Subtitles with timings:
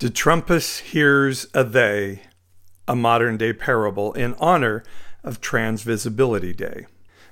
[0.00, 2.22] DeTrumpis hears a they,
[2.88, 4.82] a modern day parable in honor
[5.22, 6.86] of Trans Visibility Day.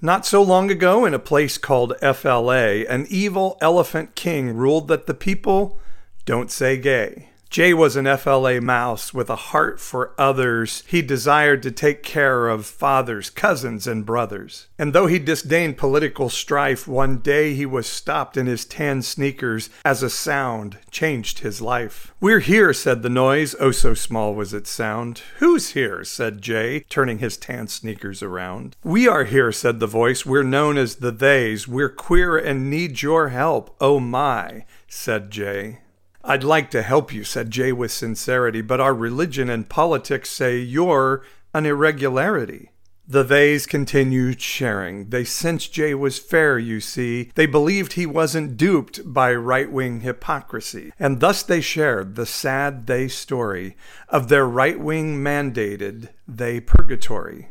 [0.00, 5.06] Not so long ago, in a place called FLA, an evil elephant king ruled that
[5.06, 5.78] the people
[6.24, 7.28] don't say gay.
[7.56, 10.84] Jay was an FLA mouse with a heart for others.
[10.86, 14.66] He desired to take care of fathers, cousins, and brothers.
[14.78, 19.70] And though he disdained political strife, one day he was stopped in his tan sneakers
[19.86, 22.12] as a sound changed his life.
[22.20, 25.22] We're here, said the noise, oh so small was its sound.
[25.38, 26.04] Who's here?
[26.04, 28.76] said Jay, turning his tan sneakers around.
[28.84, 30.26] We are here, said the voice.
[30.26, 31.66] We're known as the Theys.
[31.66, 33.74] We're queer and need your help.
[33.80, 35.78] Oh my, said Jay.
[36.28, 40.58] I'd like to help you, said Jay with sincerity, but our religion and politics say
[40.58, 41.22] you're
[41.54, 42.72] an irregularity.
[43.06, 45.10] The theys continued sharing.
[45.10, 47.30] They sensed Jay was fair, you see.
[47.36, 50.92] They believed he wasn't duped by right wing hypocrisy.
[50.98, 53.76] And thus they shared the sad they story
[54.08, 57.50] of their right wing mandated they purgatory.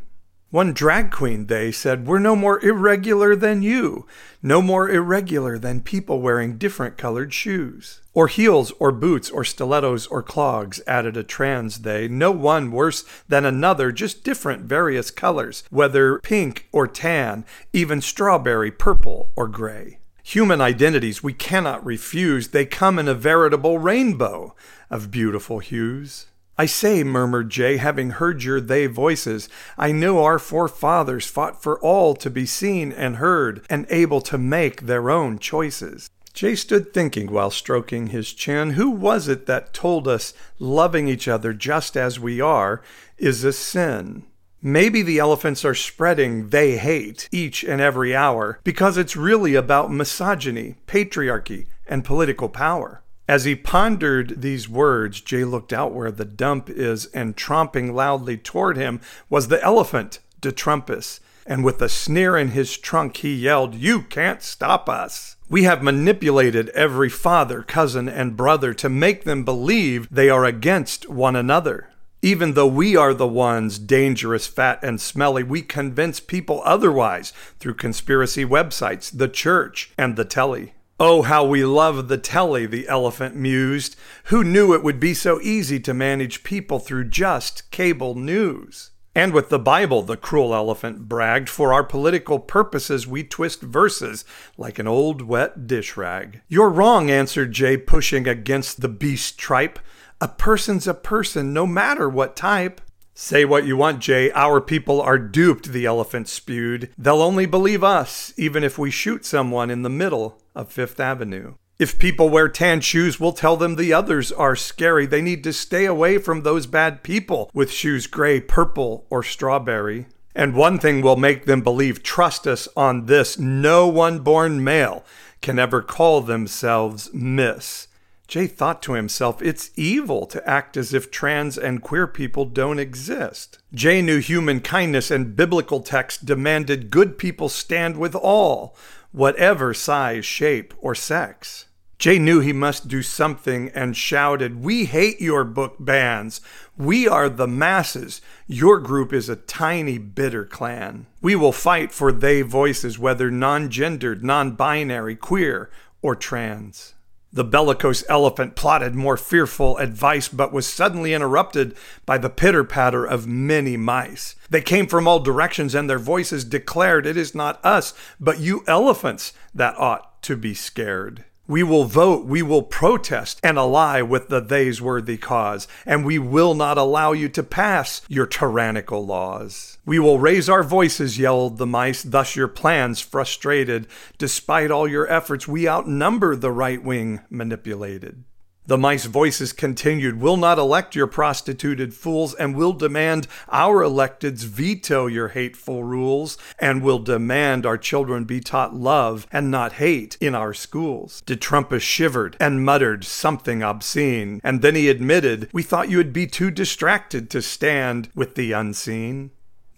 [0.51, 4.05] One drag queen, they said, we're no more irregular than you,
[4.43, 8.01] no more irregular than people wearing different colored shoes.
[8.13, 13.03] Or heels, or boots, or stilettos, or clogs, added a trans they, no one worse
[13.27, 19.99] than another, just different various colors, whether pink or tan, even strawberry, purple, or gray.
[20.23, 24.55] Human identities we cannot refuse, they come in a veritable rainbow
[24.89, 26.27] of beautiful hues.
[26.57, 31.77] I say, murmured Jay, having heard your they voices, I know our forefathers fought for
[31.79, 36.09] all to be seen and heard and able to make their own choices.
[36.33, 38.71] Jay stood thinking while stroking his chin.
[38.71, 42.81] Who was it that told us loving each other just as we are
[43.17, 44.23] is a sin?
[44.61, 49.91] Maybe the elephants are spreading they hate each and every hour because it's really about
[49.91, 53.01] misogyny, patriarchy, and political power.
[53.27, 58.37] As he pondered these words, Jay looked out where the dump is, and tromping loudly
[58.37, 61.19] toward him was the elephant, DeTrumpis.
[61.47, 65.35] And with a sneer in his trunk, he yelled, You can't stop us.
[65.49, 71.09] We have manipulated every father, cousin, and brother to make them believe they are against
[71.09, 71.89] one another.
[72.21, 77.75] Even though we are the ones dangerous, fat, and smelly, we convince people otherwise through
[77.75, 80.74] conspiracy websites, the church, and the telly.
[80.97, 83.97] Oh, how we love the telly, the elephant mused.
[84.25, 88.91] Who knew it would be so easy to manage people through just cable news?
[89.13, 94.23] And with the Bible, the cruel elephant bragged, for our political purposes we twist verses
[94.57, 96.39] like an old wet dish rag.
[96.47, 99.79] You're wrong, answered Jay, pushing against the beast tripe.
[100.21, 102.79] A person's a person, no matter what type.
[103.13, 104.31] Say what you want, Jay.
[104.31, 106.89] Our people are duped, the elephant spewed.
[106.97, 111.55] They'll only believe us, even if we shoot someone in the middle of Fifth Avenue.
[111.77, 115.05] If people wear tan shoes, we'll tell them the others are scary.
[115.05, 120.05] They need to stay away from those bad people with shoes gray, purple, or strawberry.
[120.33, 125.03] And one thing will make them believe trust us on this no one born male
[125.41, 127.87] can ever call themselves Miss.
[128.27, 132.79] Jay thought to himself, it's evil to act as if trans and queer people don't
[132.79, 133.59] exist.
[133.73, 138.75] Jay knew human kindness and biblical text demanded good people stand with all,
[139.11, 141.65] whatever size, shape, or sex.
[141.97, 146.41] Jay knew he must do something and shouted, We hate your book bans.
[146.77, 148.21] We are the masses.
[148.47, 151.05] Your group is a tiny, bitter clan.
[151.21, 155.71] We will fight for they voices, whether non gendered, non binary, queer,
[156.01, 156.94] or trans.
[157.35, 161.75] The bellicose elephant plotted more fearful advice, but was suddenly interrupted
[162.05, 164.35] by the pitter patter of many mice.
[164.49, 168.63] They came from all directions, and their voices declared, It is not us, but you
[168.67, 171.25] elephants that ought to be scared.
[171.47, 176.17] We will vote, we will protest, and ally with the they's worthy cause, and we
[176.17, 179.77] will not allow you to pass your tyrannical laws.
[179.85, 183.85] We will raise our voices, yelled the mice, thus your plans frustrated.
[184.17, 188.23] Despite all your efforts, we outnumber the right wing manipulated.
[188.67, 194.43] The mice voices continued, We'll not elect your prostituted fools, and we'll demand our electeds
[194.43, 200.17] veto your hateful rules, and we'll demand our children be taught love and not hate
[200.19, 201.21] in our schools.
[201.27, 206.13] De DeTrumpis shivered and muttered something obscene, and then he admitted, We thought you would
[206.13, 209.29] be too distracted to stand with the unseen.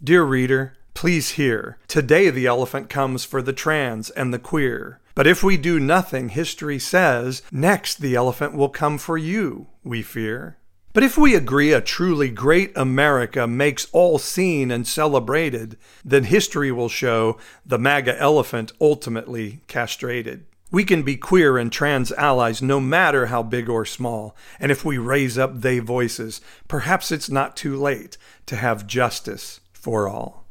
[0.02, 1.78] Dear reader, please hear.
[1.90, 5.02] Today the elephant comes for the trans and the queer.
[5.18, 10.04] But if we do nothing, history says, next the elephant will come for you, we
[10.04, 10.58] fear.
[10.94, 15.76] But if we agree a truly great America makes all seen and celebrated,
[16.06, 20.46] then history will show the MAGA elephant ultimately castrated.
[20.70, 24.86] We can be queer and trans allies no matter how big or small, and if
[24.86, 30.47] we raise up they voices, perhaps it's not too late to have justice for all.